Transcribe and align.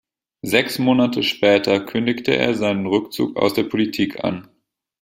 Sechs 0.41 0.79
Monate 0.79 1.21
später 1.21 1.79
kündigte 1.79 2.35
er 2.35 2.55
seinen 2.55 2.87
Rückzug 2.87 3.37
aus 3.37 3.53
der 3.53 3.65
Politik 3.65 4.23
an. 4.23 4.47